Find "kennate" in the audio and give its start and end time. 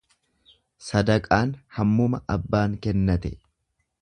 2.87-3.35